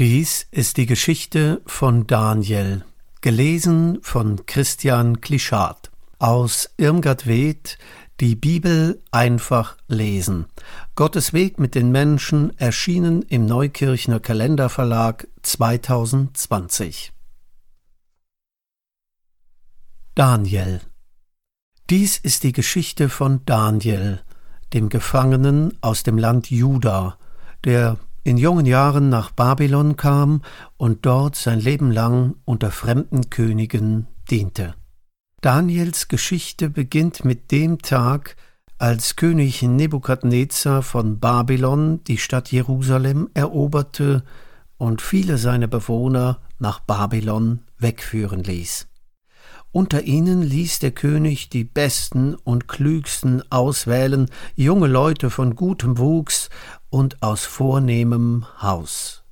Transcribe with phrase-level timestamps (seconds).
[0.00, 2.84] Dies ist die Geschichte von Daniel,
[3.20, 7.78] gelesen von Christian Klischat aus Irmgard Weth,
[8.18, 10.46] die Bibel einfach lesen.
[10.96, 17.12] Gottes Weg mit den Menschen erschienen im Neukirchner Kalenderverlag 2020.
[20.16, 20.80] Daniel
[21.88, 24.22] Dies ist die Geschichte von Daniel,
[24.72, 27.16] dem Gefangenen aus dem Land Juda,
[27.62, 30.42] der in jungen Jahren nach Babylon kam
[30.78, 34.74] und dort sein Leben lang unter fremden Königen diente.
[35.42, 38.36] Daniels Geschichte beginnt mit dem Tag,
[38.78, 44.24] als König Nebukadnezar von Babylon die Stadt Jerusalem eroberte
[44.78, 48.88] und viele seiner Bewohner nach Babylon wegführen ließ.
[49.70, 56.48] Unter ihnen ließ der König die besten und klügsten auswählen, junge Leute von gutem Wuchs
[56.94, 59.24] und aus vornehmem Haus.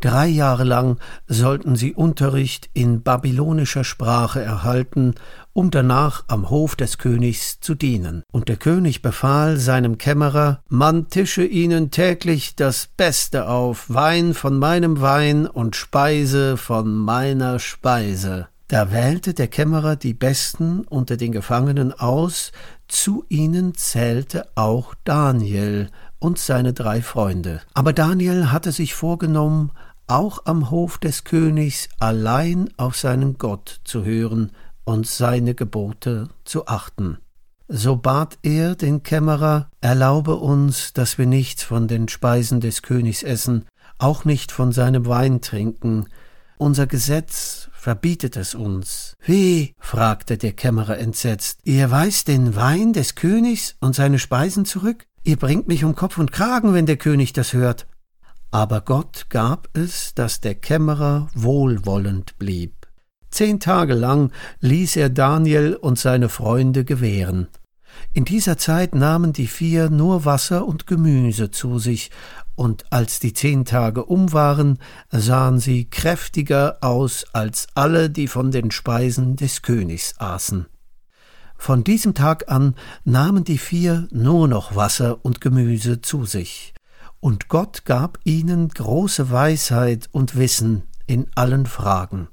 [0.00, 5.14] Drei Jahre lang sollten sie Unterricht in babylonischer Sprache erhalten,
[5.52, 8.24] um danach am Hof des Königs zu dienen.
[8.32, 14.58] Und der König befahl seinem Kämmerer, man tische ihnen täglich das Beste auf, Wein von
[14.58, 18.48] meinem Wein und Speise von meiner Speise.
[18.66, 22.50] Da wählte der Kämmerer die Besten unter den Gefangenen aus,
[22.88, 25.90] zu ihnen zählte auch Daniel
[26.22, 27.60] und seine drei Freunde.
[27.74, 29.72] Aber Daniel hatte sich vorgenommen,
[30.06, 34.52] auch am Hof des Königs allein auf seinen Gott zu hören
[34.84, 37.18] und seine Gebote zu achten.
[37.66, 43.22] So bat er den Kämmerer, erlaube uns, dass wir nichts von den Speisen des Königs
[43.22, 43.64] essen,
[43.98, 46.06] auch nicht von seinem Wein trinken.
[46.56, 49.16] Unser Gesetz verbietet es uns.
[49.24, 49.74] Wie?
[49.80, 51.60] fragte der Kämmerer entsetzt.
[51.64, 55.06] Ihr weist den Wein des Königs und seine Speisen zurück?
[55.24, 57.86] Ihr bringt mich um Kopf und Kragen, wenn der König das hört.
[58.50, 62.88] Aber Gott gab es, dass der Kämmerer wohlwollend blieb.
[63.30, 67.48] Zehn Tage lang ließ er Daniel und seine Freunde gewähren.
[68.12, 72.10] In dieser Zeit nahmen die vier nur Wasser und Gemüse zu sich,
[72.54, 74.78] und als die zehn Tage um waren,
[75.10, 80.66] sahen sie kräftiger aus als alle, die von den Speisen des Königs aßen.
[81.62, 82.74] Von diesem Tag an
[83.04, 86.74] nahmen die vier nur noch Wasser und Gemüse zu sich,
[87.20, 92.26] und Gott gab ihnen große Weisheit und Wissen in allen Fragen.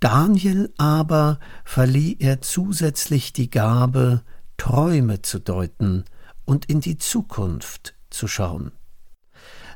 [0.00, 4.20] Daniel aber verlieh er zusätzlich die Gabe,
[4.58, 6.04] Träume zu deuten
[6.44, 8.72] und in die Zukunft zu schauen.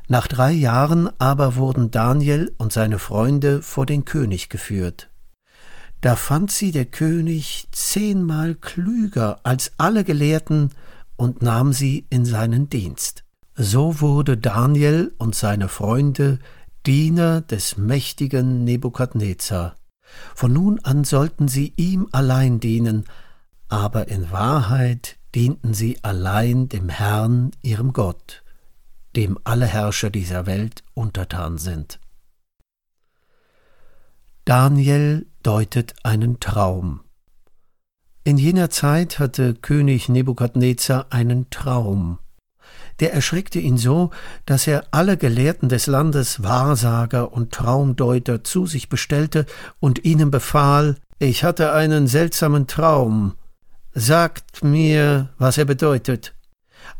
[0.07, 5.09] Nach drei Jahren aber wurden Daniel und seine Freunde vor den König geführt.
[6.01, 10.71] Da fand sie der König zehnmal klüger als alle Gelehrten
[11.15, 13.23] und nahm sie in seinen Dienst.
[13.55, 16.39] So wurde Daniel und seine Freunde
[16.85, 19.75] Diener des mächtigen Nebukadnezar.
[20.35, 23.05] Von nun an sollten sie ihm allein dienen,
[23.67, 28.43] aber in Wahrheit dienten sie allein dem Herrn, ihrem Gott
[29.17, 31.99] dem alle Herrscher dieser Welt untertan sind.
[34.45, 36.99] Daniel deutet einen Traum.
[38.25, 42.19] In jener Zeit hatte König Nebukadnezar einen Traum.
[42.99, 44.09] Der erschreckte ihn so,
[44.45, 49.45] dass er alle Gelehrten des Landes, Wahrsager und Traumdeuter zu sich bestellte
[49.79, 53.35] und ihnen befahl, ich hatte einen seltsamen Traum.
[53.93, 56.33] Sagt mir, was er bedeutet.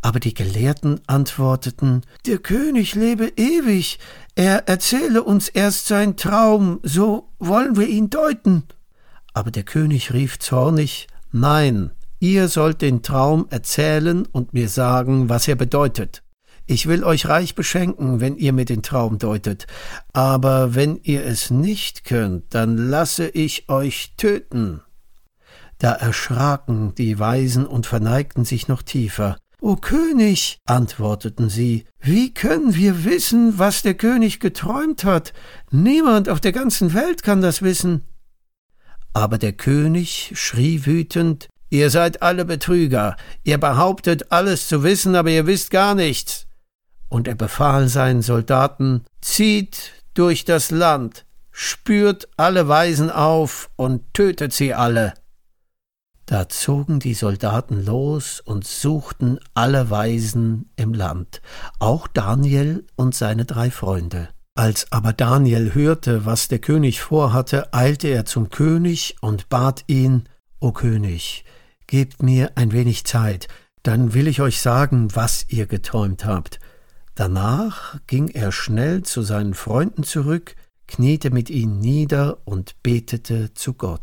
[0.02, 4.00] Aber die Gelehrten antworteten Der König lebe ewig,
[4.38, 8.66] er erzähle uns erst sein Traum, so wollen wir ihn deuten.
[9.34, 11.90] Aber der König rief zornig Nein,
[12.20, 16.22] ihr sollt den Traum erzählen und mir sagen, was er bedeutet.
[16.68, 19.66] Ich will euch reich beschenken, wenn ihr mir den Traum deutet,
[20.14, 24.81] aber wenn ihr es nicht könnt, dann lasse ich euch töten.
[25.80, 29.38] Da erschraken die Weisen und verneigten sich noch tiefer.
[29.59, 35.34] O König, antworteten sie, wie können wir wissen, was der König geträumt hat?
[35.72, 38.03] Niemand auf der ganzen Welt kann das wissen.
[39.14, 45.32] Aber der König schrie wütend Ihr seid alle Betrüger, ihr behauptet alles zu wissen, aber
[45.32, 46.47] ihr wisst gar nichts.
[47.09, 54.53] Und er befahl seinen Soldaten Zieht durch das Land, spürt alle Weisen auf und tötet
[54.53, 55.14] sie alle.
[56.28, 61.41] Da zogen die Soldaten los und suchten alle Weisen im Land,
[61.79, 64.28] auch Daniel und seine drei Freunde.
[64.53, 70.28] Als aber Daniel hörte, was der König vorhatte, eilte er zum König und bat ihn,
[70.59, 71.46] O König,
[71.88, 73.47] gebt mir ein wenig Zeit,
[73.84, 76.59] dann will ich euch sagen, was ihr geträumt habt.
[77.16, 80.58] Danach ging er schnell zu seinen Freunden zurück,
[80.88, 84.02] kniete mit ihnen nieder und betete zu Gott.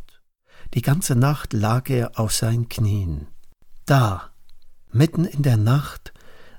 [0.74, 3.28] Die ganze Nacht lag er auf seinen Knien.
[3.86, 4.30] Da,
[4.90, 6.12] mitten in der Nacht,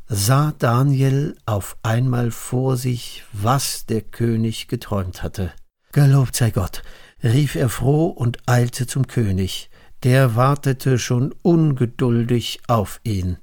[0.08, 5.52] sah Daniel auf einmal vor sich, was der König geträumt hatte.
[5.92, 6.82] Gelobt sei Gott,
[7.24, 9.70] rief er froh und eilte zum König.
[10.04, 13.38] Der wartete schon ungeduldig auf ihn.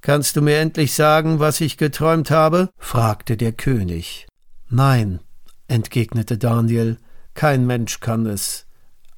[0.00, 2.70] Kannst du mir endlich sagen, was ich geträumt habe?
[2.78, 4.26] fragte der König.
[4.68, 5.20] Nein,
[5.66, 6.98] entgegnete Daniel,
[7.34, 8.67] kein Mensch kann es.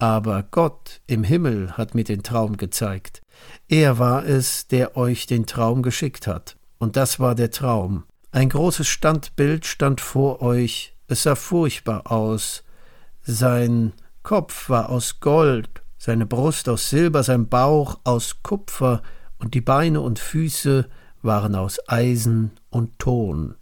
[0.01, 3.21] Aber Gott im Himmel hat mir den Traum gezeigt.
[3.69, 6.57] Er war es, der euch den Traum geschickt hat.
[6.79, 8.05] Und das war der Traum.
[8.33, 12.65] Ein großes Standbild stand vor euch, es sah furchtbar aus.
[13.21, 13.93] Sein
[14.23, 15.69] Kopf war aus Gold,
[15.99, 19.03] seine Brust aus Silber, sein Bauch aus Kupfer,
[19.39, 20.89] und die Beine und Füße
[21.21, 23.55] waren aus Eisen und Ton.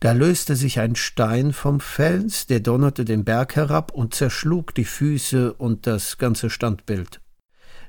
[0.00, 4.84] Da löste sich ein Stein vom Fels, der donnerte den Berg herab und zerschlug die
[4.84, 7.20] Füße und das ganze Standbild.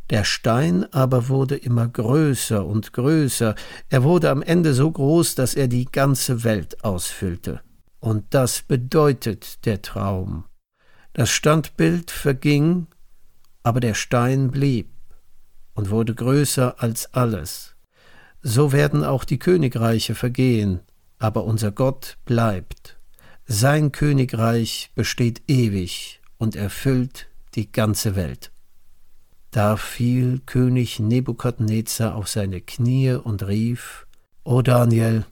[0.10, 3.54] Der Stein aber wurde immer größer und größer,
[3.90, 7.62] er wurde am Ende so groß, dass er die ganze Welt ausfüllte.
[8.00, 10.46] Und das bedeutet der Traum.
[11.14, 12.88] Das Standbild verging,
[13.62, 14.90] aber der Stein blieb
[15.76, 17.76] und wurde größer als alles.
[18.42, 20.80] So werden auch die Königreiche vergehen,
[21.20, 22.98] aber unser Gott bleibt.
[23.46, 28.52] Sein Königreich besteht ewig und erfüllt die ganze Welt.
[29.52, 34.06] Da fiel König Nebukadnezar auf seine Knie und rief,
[34.44, 35.26] O Daniel,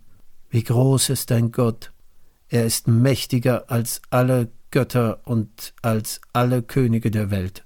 [0.50, 1.92] wie groß ist dein Gott!
[2.50, 7.66] Er ist mächtiger als alle Götter und als alle Könige der Welt.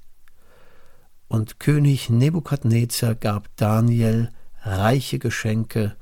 [1.28, 4.30] Und König Nebukadnezar gab Daniel
[4.64, 5.96] reiche Geschenke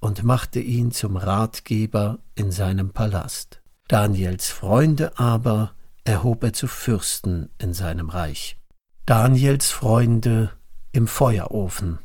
[0.00, 3.60] und machte ihn zum Ratgeber in seinem Palast.
[3.88, 5.72] Daniels Freunde aber
[6.04, 8.58] erhob er zu Fürsten in seinem Reich.
[9.06, 10.52] Daniels Freunde
[10.92, 11.98] im Feuerofen.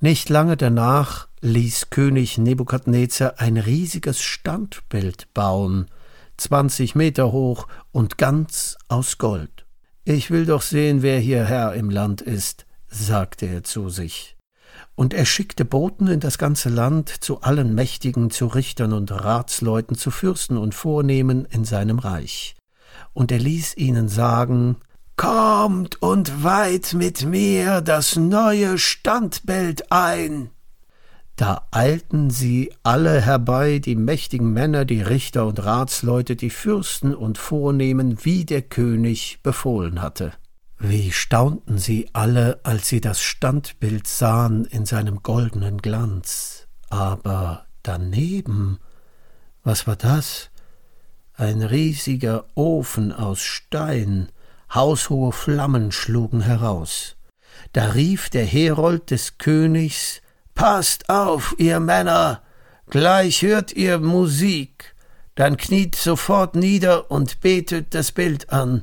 [0.00, 5.86] Nicht lange danach ließ König Nebukadnezar ein riesiges Standbild bauen,
[6.36, 9.66] zwanzig Meter hoch und ganz aus Gold.
[10.04, 14.37] Ich will doch sehen, wer hier Herr im Land ist, sagte er zu sich.
[14.98, 19.96] Und er schickte Boten in das ganze Land zu allen Mächtigen, zu Richtern und Ratsleuten,
[19.96, 22.56] zu Fürsten und Vornehmen in seinem Reich.
[23.14, 24.74] Und er ließ ihnen sagen,
[25.14, 30.50] Kommt und weiht mit mir das neue Standbild ein.
[31.36, 37.38] Da eilten sie alle herbei, die mächtigen Männer, die Richter und Ratsleute, die Fürsten und
[37.38, 40.32] Vornehmen, wie der König befohlen hatte.
[40.78, 46.68] Wie staunten sie alle, als sie das Standbild sahen in seinem goldenen Glanz.
[46.88, 48.78] Aber daneben,
[49.64, 50.50] was war das?
[51.34, 54.30] Ein riesiger Ofen aus Stein,
[54.72, 57.16] haushohe Flammen schlugen heraus.
[57.72, 60.20] Da rief der Herold des Königs
[60.54, 62.42] Passt auf, ihr Männer,
[62.88, 64.96] gleich hört ihr Musik,
[65.36, 68.82] dann kniet sofort nieder und betet das Bild an.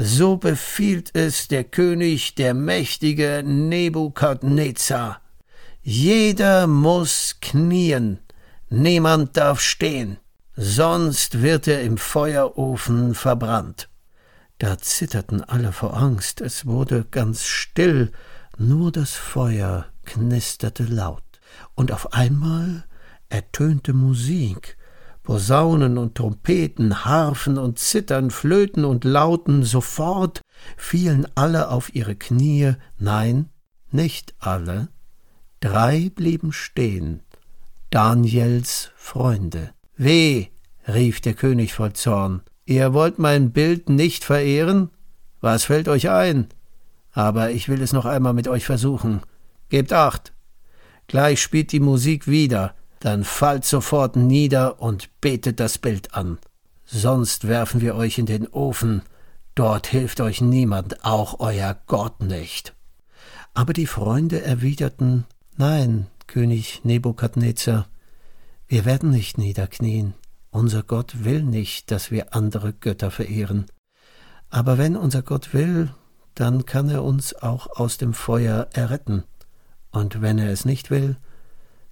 [0.00, 5.20] So befiehlt es der König, der mächtige Nebukadnezar.
[5.82, 8.20] Jeder muss knien,
[8.70, 10.18] niemand darf stehen,
[10.54, 13.88] sonst wird er im Feuerofen verbrannt.
[14.58, 18.12] Da zitterten alle vor Angst, es wurde ganz still,
[18.56, 21.24] nur das Feuer knisterte laut,
[21.74, 22.84] und auf einmal
[23.30, 24.77] ertönte Musik,
[25.28, 30.40] Posaunen und Trompeten, Harfen und Zittern, Flöten und Lauten, sofort
[30.78, 33.50] fielen alle auf ihre Knie, nein,
[33.90, 34.88] nicht alle,
[35.60, 37.20] drei blieben stehen,
[37.90, 39.74] Daniels Freunde.
[39.98, 40.46] Weh,
[40.88, 44.88] rief der König voll Zorn, Ihr wollt mein Bild nicht verehren?
[45.42, 46.46] Was fällt euch ein?
[47.12, 49.20] Aber ich will es noch einmal mit euch versuchen.
[49.68, 50.32] Gebt acht.
[51.06, 56.38] Gleich spielt die Musik wieder, dann fallt sofort nieder und betet das Bild an.
[56.84, 59.02] Sonst werfen wir euch in den Ofen.
[59.54, 62.74] Dort hilft euch niemand, auch euer Gott nicht.
[63.54, 65.24] Aber die Freunde erwiderten
[65.56, 67.88] Nein, König Nebukadnezar,
[68.68, 70.14] wir werden nicht niederknien.
[70.50, 73.66] Unser Gott will nicht, dass wir andere Götter verehren.
[74.50, 75.90] Aber wenn unser Gott will,
[76.34, 79.24] dann kann er uns auch aus dem Feuer erretten.
[79.90, 81.16] Und wenn er es nicht will,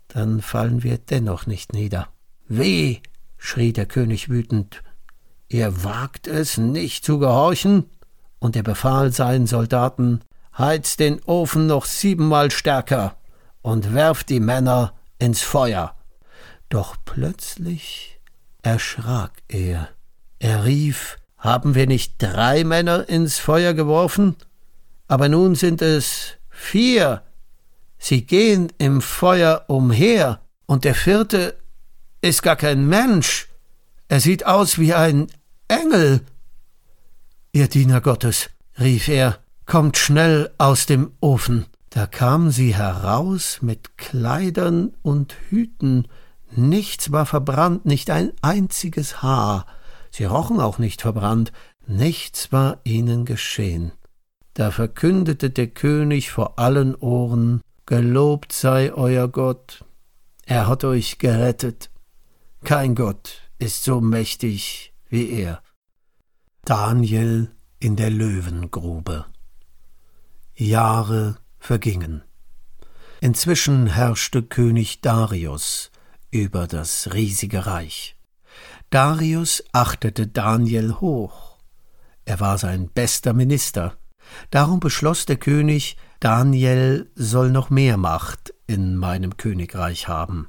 [0.09, 2.09] dann fallen wir dennoch nicht nieder.
[2.49, 2.99] Weh!
[3.37, 4.83] schrie der König wütend.
[5.49, 7.91] Ihr wagt es nicht zu gehorchen?
[8.39, 10.21] Und er befahl seinen Soldaten,
[10.57, 13.17] heizt den Ofen noch siebenmal stärker
[13.63, 15.97] und werft die Männer ins Feuer.
[16.69, 18.21] Doch plötzlich
[18.63, 19.89] erschrak er.
[20.39, 24.37] Er rief Haben wir nicht drei Männer ins Feuer geworfen?
[25.07, 27.23] Aber nun sind es vier.
[27.99, 31.57] Sie gehen im Feuer umher, und der vierte
[32.21, 33.49] ist gar kein Mensch.
[34.09, 35.29] Er sieht aus wie ein
[35.69, 36.21] Engel.
[37.53, 41.67] Ihr Diener Gottes, rief er, kommt schnell aus dem Ofen.
[41.91, 46.09] Da kamen sie heraus mit Kleidern und Hüten,
[46.55, 49.67] nichts war verbrannt, nicht ein einziges Haar,
[50.11, 51.53] sie rochen auch nicht verbrannt,
[51.87, 53.93] nichts war ihnen geschehen.
[54.53, 59.85] Da verkündete der König vor allen Ohren Gelobt sei euer Gott,
[60.45, 61.89] er hat euch gerettet.
[62.65, 65.63] Kein Gott ist so mächtig wie er.
[66.65, 69.27] Daniel in der Löwengrube.
[70.57, 72.25] Jahre vergingen.
[73.21, 75.93] Inzwischen herrschte König Darius
[76.33, 78.17] über das riesige Reich.
[78.91, 81.59] Darius achtete Daniel hoch.
[82.25, 83.97] Er war sein bester Minister.
[84.51, 90.49] Darum beschloss der König, Daniel soll noch mehr Macht in meinem Königreich haben.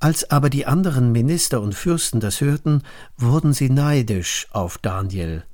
[0.00, 2.82] Als aber die anderen Minister und Fürsten das hörten,
[3.16, 5.44] wurden sie neidisch auf Daniel,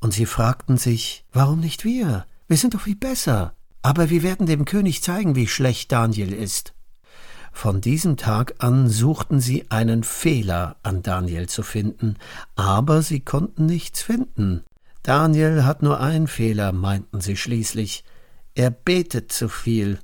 [0.00, 2.26] und sie fragten sich, warum nicht wir?
[2.46, 3.54] Wir sind doch viel besser.
[3.80, 6.72] Aber wir werden dem König zeigen, wie schlecht Daniel ist.
[7.52, 12.16] Von diesem Tag an suchten sie einen Fehler an Daniel zu finden,
[12.56, 14.64] aber sie konnten nichts finden.
[15.02, 18.04] Daniel hat nur einen Fehler, meinten sie schließlich.
[18.54, 19.98] Er betet zu viel.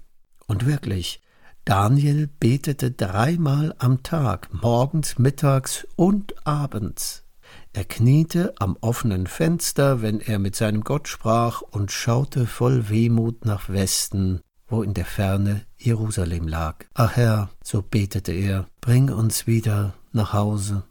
[0.47, 1.21] Und wirklich,
[1.65, 7.25] Daniel betete dreimal am Tag, morgens, mittags und abends.
[7.73, 13.45] Er kniete am offenen Fenster, wenn er mit seinem Gott sprach, und schaute voll Wehmut
[13.45, 16.87] nach Westen, wo in der Ferne Jerusalem lag.
[16.95, 20.83] Ach Herr, so betete er, bring uns wieder nach Hause.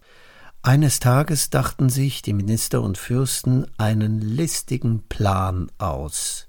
[0.61, 6.48] Eines Tages dachten sich die Minister und Fürsten einen listigen Plan aus.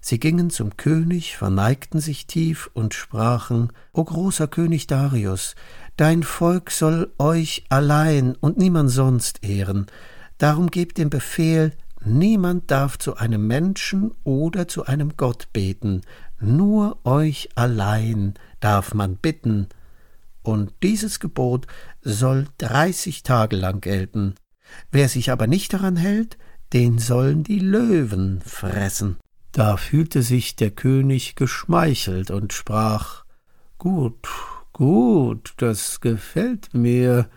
[0.00, 5.54] Sie gingen zum König, verneigten sich tief und sprachen O großer König Darius,
[5.96, 9.86] Dein Volk soll euch allein und niemand sonst ehren.
[10.36, 11.72] Darum gebt den Befehl,
[12.04, 16.02] niemand darf zu einem Menschen oder zu einem Gott beten,
[16.38, 19.68] nur euch allein darf man bitten.
[20.42, 21.66] Und dieses Gebot
[22.02, 24.34] soll dreißig Tage lang gelten.
[24.92, 26.36] Wer sich aber nicht daran hält,
[26.74, 29.16] den sollen die Löwen fressen.
[29.56, 33.24] Da fühlte sich der König geschmeichelt und sprach
[33.78, 34.28] Gut,
[34.74, 37.30] Gut, das gefällt mir.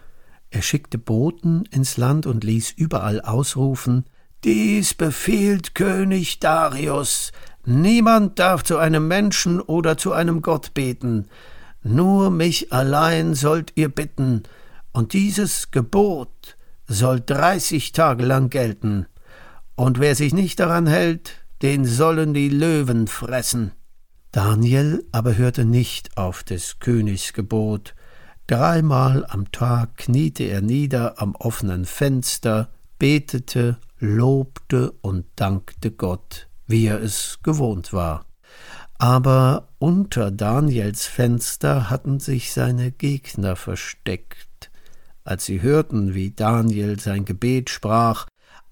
[0.49, 4.03] Er schickte Boten ins Land und ließ überall ausrufen
[4.43, 7.31] Dies befiehlt König Darius.
[7.65, 11.29] Niemand darf zu einem Menschen oder zu einem Gott beten.
[11.83, 14.43] Nur mich allein sollt ihr bitten,
[14.91, 19.05] und dieses Gebot soll dreißig Tage lang gelten.
[19.75, 23.73] Und wer sich nicht daran hält, den sollen die Löwen fressen.
[24.31, 27.95] Daniel aber hörte nicht auf des Königs Gebot.
[28.47, 36.85] Dreimal am Tag kniete er nieder am offenen Fenster, betete, lobte und dankte Gott, wie
[36.85, 38.25] er es gewohnt war.
[38.97, 44.71] Aber unter Daniels Fenster hatten sich seine Gegner versteckt.
[45.23, 48.27] Als sie hörten, wie Daniel sein Gebet sprach,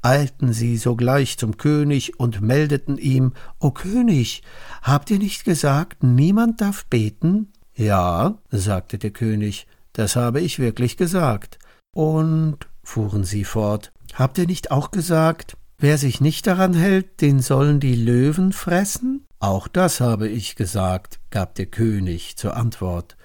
[0.08, 4.42] eilten sie sogleich zum König und meldeten ihm O König,
[4.82, 7.52] habt ihr nicht gesagt, niemand darf beten?
[7.76, 11.60] Ja, sagte der König, das habe ich wirklich gesagt.
[11.94, 17.42] Und, fuhren sie fort, habt ihr nicht auch gesagt, wer sich nicht daran hält, den
[17.42, 19.26] sollen die Löwen fressen?
[19.40, 23.18] Auch das habe ich gesagt, gab der König zur Antwort.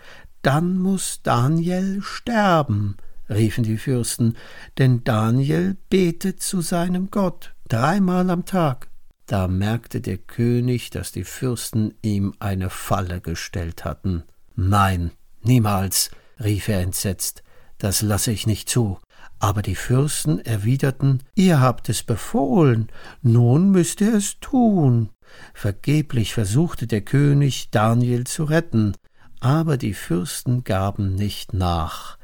[0.43, 2.97] Dann muss Daniel sterben,
[3.35, 4.37] riefen die Fürsten,
[4.79, 8.89] denn Daniel betet zu seinem Gott dreimal am Tag.
[9.27, 14.25] Da merkte der König, dass die Fürsten ihm eine Falle gestellt hatten.
[14.57, 15.13] Nein,
[15.43, 17.43] niemals, rief er entsetzt,
[17.79, 18.99] das lasse ich nicht zu.
[19.39, 22.89] Aber die Fürsten erwiderten Ihr habt es befohlen,
[23.23, 25.11] nun müßt ihr es tun.
[25.55, 28.95] Vergeblich versuchte der König, Daniel zu retten,
[29.41, 32.19] aber die Fürsten gaben nicht nach.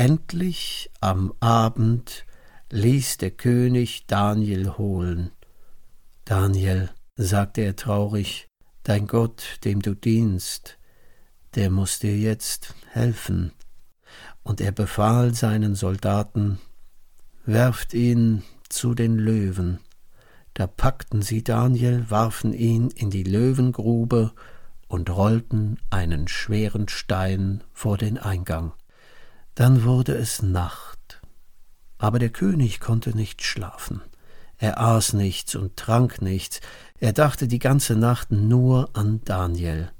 [0.00, 2.24] Endlich am Abend
[2.70, 5.30] ließ der König Daniel holen.
[6.24, 8.48] Daniel, sagte er traurig,
[8.82, 10.78] dein Gott, dem du dienst,
[11.54, 13.52] der muss dir jetzt helfen.
[14.42, 16.58] Und er befahl seinen Soldaten,
[17.44, 19.80] werft ihn zu den Löwen.
[20.54, 24.32] Da packten sie Daniel, warfen ihn in die Löwengrube
[24.88, 28.72] und rollten einen schweren Stein vor den Eingang.
[29.60, 31.20] Dann wurde es Nacht.
[31.98, 34.00] Aber der König konnte nicht schlafen.
[34.56, 36.62] Er aß nichts und trank nichts,
[36.98, 39.92] er dachte die ganze Nacht nur an Daniel.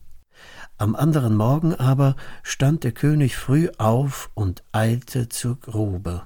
[0.78, 6.22] Am anderen Morgen aber stand der König früh auf und eilte zur Grube.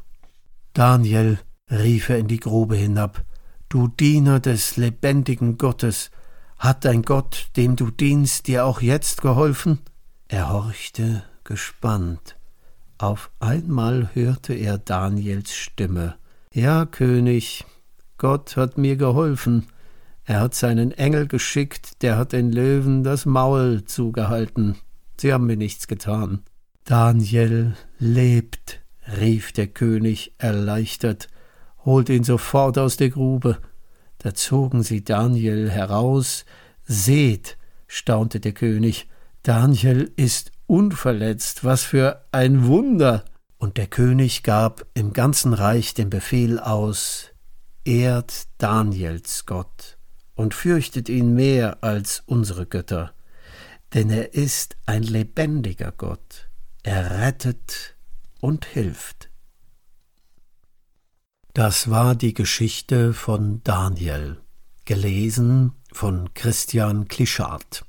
[0.72, 3.24] Daniel, rief er in die Grube hinab,
[3.68, 6.12] du Diener des lebendigen Gottes,
[6.56, 9.80] hat dein Gott, dem du dienst, dir auch jetzt geholfen?
[10.28, 12.36] Er horchte gespannt.
[13.04, 16.14] Auf einmal hörte er Daniels Stimme.
[16.54, 17.66] Ja, König,
[18.16, 19.66] Gott hat mir geholfen.
[20.24, 24.76] Er hat seinen Engel geschickt, der hat den Löwen das Maul zugehalten.
[25.20, 26.44] Sie haben mir nichts getan.
[26.84, 28.80] Daniel lebt,
[29.20, 31.28] rief der König erleichtert,
[31.84, 33.58] holt ihn sofort aus der Grube.
[34.16, 36.46] Da zogen sie Daniel heraus.
[36.84, 39.08] Seht, staunte der König,
[39.42, 43.24] Daniel ist unverletzt, was für ein Wunder.
[43.58, 47.30] Und der König gab im ganzen Reich den Befehl aus,
[47.84, 49.98] ehrt Daniels Gott
[50.34, 53.14] und fürchtet ihn mehr als unsere Götter,
[53.92, 56.48] denn er ist ein lebendiger Gott,
[56.82, 57.96] er rettet
[58.40, 59.30] und hilft.
[61.52, 64.40] Das war die Geschichte von Daniel,
[64.84, 67.84] gelesen von Christian Klischardt.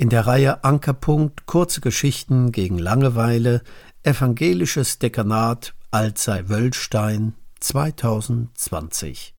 [0.00, 3.62] In der Reihe Ankerpunkt Kurze Geschichten gegen Langeweile
[4.04, 9.34] Evangelisches Dekanat Alzey Wöllstein 2020